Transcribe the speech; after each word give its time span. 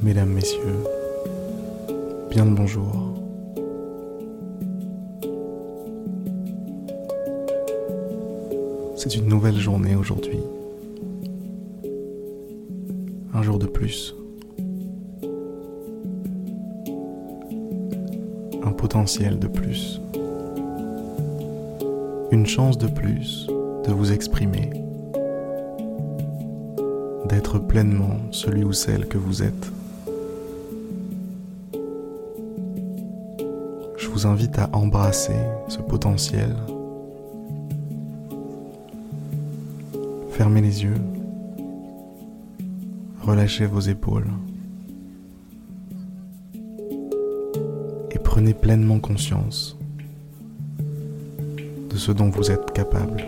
Mesdames, 0.00 0.32
Messieurs, 0.32 0.84
bien 2.30 2.44
le 2.44 2.52
bonjour. 2.52 3.14
C'est 8.94 9.16
une 9.16 9.26
nouvelle 9.26 9.56
journée 9.56 9.96
aujourd'hui. 9.96 10.38
Un 13.34 13.42
jour 13.42 13.58
de 13.58 13.66
plus. 13.66 14.14
Un 18.62 18.72
potentiel 18.72 19.40
de 19.40 19.48
plus. 19.48 20.00
Une 22.30 22.46
chance 22.46 22.78
de 22.78 22.86
plus 22.86 23.48
de 23.84 23.92
vous 23.92 24.12
exprimer. 24.12 24.70
D'être 27.28 27.58
pleinement 27.58 28.16
celui 28.30 28.62
ou 28.62 28.72
celle 28.72 29.08
que 29.08 29.18
vous 29.18 29.42
êtes. 29.42 29.72
Je 33.98 34.08
vous 34.08 34.26
invite 34.26 34.58
à 34.58 34.70
embrasser 34.72 35.36
ce 35.68 35.78
potentiel 35.78 36.54
Fermez 40.38 40.60
les 40.60 40.84
yeux. 40.84 40.94
Relâchez 43.22 43.66
vos 43.66 43.80
épaules. 43.80 44.28
Et 48.12 48.18
prenez 48.22 48.54
pleinement 48.54 49.00
conscience 49.00 49.76
de 51.90 51.96
ce 51.96 52.12
dont 52.12 52.30
vous 52.30 52.52
êtes 52.52 52.72
capable. 52.72 53.24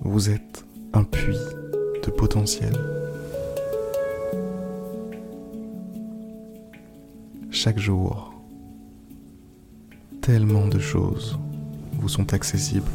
Vous 0.00 0.28
êtes 0.28 0.65
un 0.96 1.04
puits 1.04 1.36
de 2.02 2.10
potentiel. 2.10 2.72
chaque 7.66 7.78
jour, 7.80 8.32
tellement 10.20 10.68
de 10.68 10.78
choses 10.78 11.36
vous 11.94 12.08
sont 12.08 12.32
accessibles. 12.32 12.90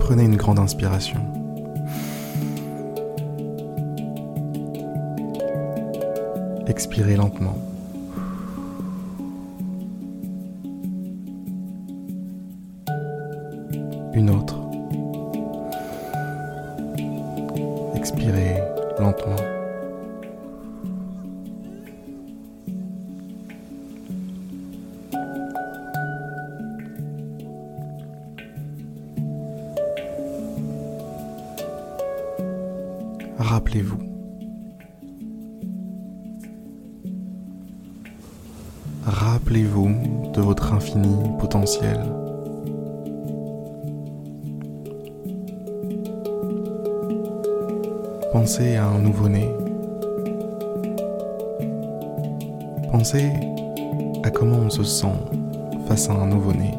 Prenez 0.00 0.24
une 0.24 0.36
grande 0.36 0.58
inspiration. 0.58 1.43
Expirez 6.74 7.14
lentement. 7.14 7.56
une 14.14 14.30
autre. 14.30 14.56
Expirez 17.94 18.60
lentement. 18.98 19.36
Rappelez-vous. 33.38 34.13
Rappelez-vous 39.06 39.90
de 40.32 40.40
votre 40.40 40.72
infini 40.72 41.14
potentiel. 41.38 42.00
Pensez 48.32 48.76
à 48.76 48.86
un 48.86 49.00
nouveau-né. 49.00 49.50
Pensez 52.90 53.30
à 54.22 54.30
comment 54.30 54.60
on 54.60 54.70
se 54.70 54.82
sent 54.82 55.12
face 55.86 56.08
à 56.08 56.14
un 56.14 56.26
nouveau-né. 56.26 56.70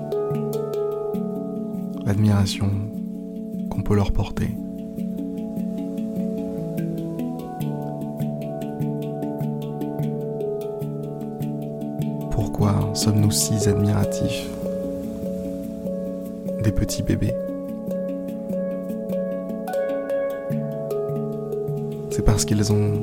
L'admiration 2.07 2.71
qu'on 3.69 3.83
peut 3.83 3.95
leur 3.95 4.11
porter. 4.11 4.49
Sommes-nous 12.93 13.31
si 13.31 13.67
admiratifs 13.67 14.47
des 16.63 16.71
petits 16.71 17.03
bébés? 17.03 17.33
C'est 22.09 22.23
parce 22.23 22.45
qu'ils 22.45 22.71
ont 22.71 22.93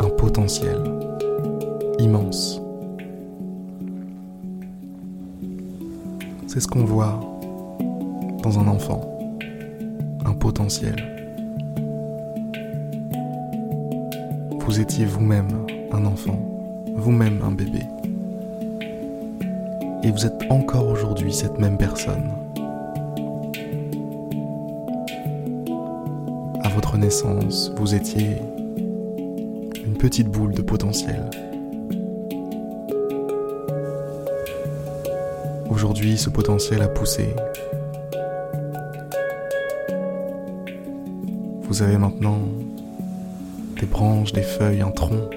un 0.00 0.08
potentiel 0.10 0.76
immense. 1.98 2.60
C'est 6.46 6.60
ce 6.60 6.68
qu'on 6.68 6.84
voit 6.84 7.18
dans 8.42 8.58
un 8.58 8.66
enfant, 8.66 9.00
un 10.26 10.34
potentiel. 10.34 10.96
Vous 14.58 14.80
étiez 14.80 15.06
vous-même 15.06 15.66
un 15.92 16.04
enfant, 16.04 16.55
vous-même 16.96 17.40
un 17.42 17.52
bébé. 17.52 17.82
Et 20.02 20.10
vous 20.10 20.26
êtes 20.26 20.50
encore 20.50 20.88
aujourd'hui 20.88 21.32
cette 21.32 21.58
même 21.58 21.78
personne. 21.78 22.32
votre 26.76 26.98
naissance, 26.98 27.72
vous 27.78 27.94
étiez 27.94 28.36
une 29.82 29.96
petite 29.98 30.28
boule 30.28 30.52
de 30.52 30.60
potentiel. 30.60 31.30
Aujourd'hui, 35.70 36.18
ce 36.18 36.28
potentiel 36.28 36.82
a 36.82 36.88
poussé. 36.88 37.34
Vous 41.62 41.80
avez 41.80 41.96
maintenant 41.96 42.40
des 43.80 43.86
branches, 43.86 44.34
des 44.34 44.42
feuilles, 44.42 44.82
un 44.82 44.90
tronc. 44.90 45.30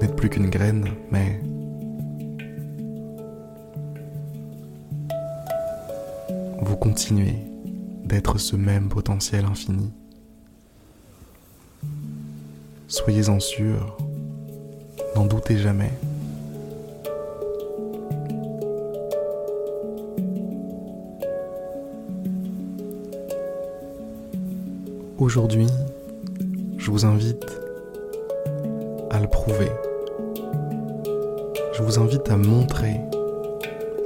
N'êtes 0.00 0.14
plus 0.14 0.28
qu'une 0.28 0.50
graine, 0.50 0.88
mais 1.10 1.40
vous 6.60 6.76
continuez 6.76 7.36
d'être 8.04 8.38
ce 8.38 8.56
même 8.56 8.88
potentiel 8.88 9.44
infini. 9.46 9.90
Soyez-en 12.88 13.40
sûr, 13.40 13.96
n'en 15.14 15.26
doutez 15.26 15.56
jamais. 15.56 15.92
Aujourd'hui, 25.18 25.66
je 26.76 26.90
vous 26.90 27.06
invite 27.06 27.65
à 29.16 29.20
le 29.20 29.28
prouver. 29.28 29.70
Je 31.72 31.82
vous 31.82 31.98
invite 31.98 32.28
à 32.28 32.36
montrer 32.36 33.00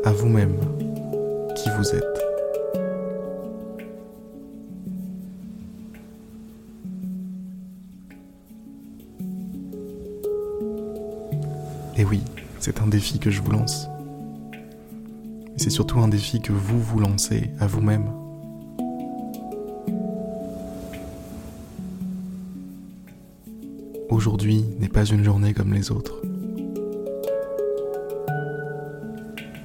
à 0.05 0.13
vous-même 0.13 0.57
qui 1.57 1.69
vous 1.77 1.95
êtes. 1.97 2.05
Et 11.97 12.05
oui, 12.05 12.23
c'est 12.61 12.81
un 12.81 12.87
défi 12.87 13.19
que 13.19 13.31
je 13.31 13.43
vous 13.43 13.51
lance. 13.51 13.89
Mais 14.53 15.59
c'est 15.59 15.71
surtout 15.71 15.99
un 15.99 16.09
défi 16.09 16.41
que 16.41 16.53
vous 16.53 16.81
vous 16.81 17.01
lancez 17.01 17.51
à 17.59 17.67
vous-même. 17.67 18.20
Aujourd'hui 24.21 24.67
n'est 24.79 24.91
pas 24.91 25.07
une 25.07 25.25
journée 25.25 25.55
comme 25.55 25.73
les 25.73 25.91
autres. 25.91 26.21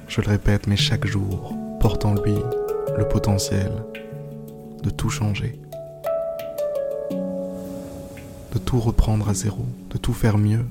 Je 0.08 0.22
le 0.22 0.28
répète, 0.28 0.66
mais 0.66 0.76
chaque 0.76 1.06
jour 1.06 1.54
porte 1.78 2.06
en 2.06 2.14
lui 2.14 2.32
le 2.96 3.06
potentiel 3.06 3.70
de 4.82 4.88
tout 4.88 5.10
changer, 5.10 5.60
de 7.10 8.58
tout 8.58 8.80
reprendre 8.80 9.28
à 9.28 9.34
zéro, 9.34 9.66
de 9.90 9.98
tout 9.98 10.14
faire 10.14 10.38
mieux 10.38 10.64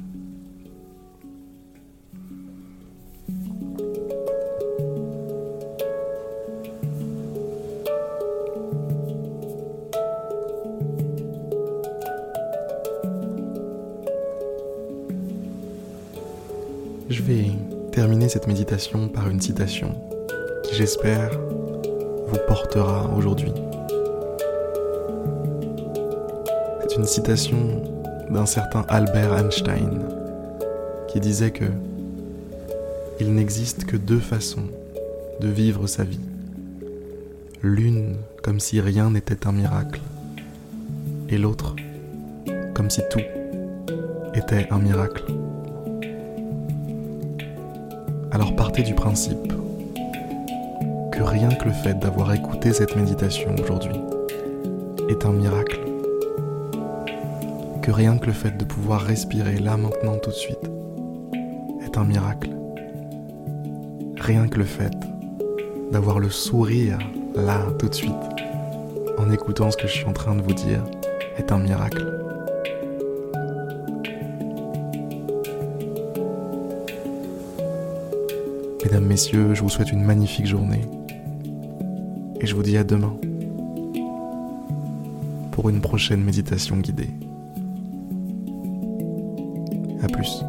vais 17.21 17.51
terminer 17.91 18.29
cette 18.29 18.47
méditation 18.47 19.07
par 19.07 19.29
une 19.29 19.39
citation 19.39 19.95
qui 20.63 20.75
j'espère 20.75 21.31
vous 22.27 22.37
portera 22.47 23.09
aujourd'hui. 23.15 23.51
C'est 26.81 26.95
une 26.95 27.05
citation 27.05 27.83
d'un 28.29 28.45
certain 28.45 28.85
Albert 28.89 29.37
Einstein 29.37 30.03
qui 31.07 31.19
disait 31.19 31.51
que 31.51 31.65
il 33.19 33.33
n'existe 33.33 33.85
que 33.85 33.95
deux 33.95 34.19
façons 34.19 34.67
de 35.39 35.47
vivre 35.47 35.87
sa 35.87 36.03
vie. 36.03 36.19
L'une 37.61 38.17
comme 38.43 38.59
si 38.59 38.81
rien 38.81 39.11
n'était 39.11 39.47
un 39.47 39.51
miracle 39.51 40.01
et 41.29 41.37
l'autre 41.37 41.75
comme 42.73 42.89
si 42.89 43.01
tout 43.09 43.21
était 44.33 44.67
un 44.69 44.79
miracle. 44.79 45.23
Alors 48.35 48.53
partez 48.53 48.83
du 48.83 48.93
principe 48.93 49.53
que 51.13 51.23
rien 51.23 51.47
que 51.47 51.63
le 51.63 51.71
fait 51.71 51.97
d'avoir 51.97 52.33
écouté 52.33 52.73
cette 52.73 52.97
méditation 52.97 53.55
aujourd'hui 53.57 53.95
est 55.07 55.25
un 55.25 55.31
miracle. 55.31 55.79
Que 57.81 57.91
rien 57.91 58.17
que 58.17 58.25
le 58.25 58.33
fait 58.33 58.57
de 58.57 58.65
pouvoir 58.65 59.03
respirer 59.03 59.57
là 59.59 59.77
maintenant 59.77 60.17
tout 60.17 60.31
de 60.31 60.35
suite 60.35 60.69
est 61.85 61.97
un 61.97 62.03
miracle. 62.03 62.49
Rien 64.17 64.49
que 64.49 64.57
le 64.57 64.65
fait 64.65 64.91
d'avoir 65.93 66.19
le 66.19 66.29
sourire 66.29 66.99
là 67.35 67.61
tout 67.79 67.87
de 67.87 67.95
suite 67.95 68.11
en 69.17 69.31
écoutant 69.31 69.71
ce 69.71 69.77
que 69.77 69.87
je 69.87 69.93
suis 69.93 70.07
en 70.07 70.13
train 70.13 70.35
de 70.35 70.41
vous 70.41 70.53
dire 70.53 70.83
est 71.37 71.53
un 71.53 71.59
miracle. 71.59 72.24
Mesdames, 78.85 79.07
Messieurs, 79.07 79.55
je 79.55 79.63
vous 79.63 79.69
souhaite 79.69 79.91
une 79.91 80.03
magnifique 80.03 80.45
journée 80.45 80.81
et 82.39 82.45
je 82.45 82.53
vous 82.53 82.61
dis 82.61 82.77
à 82.77 82.83
demain 82.83 83.17
pour 85.49 85.69
une 85.69 85.81
prochaine 85.81 86.23
méditation 86.23 86.77
guidée. 86.77 87.09
A 90.03 90.07
plus. 90.07 90.43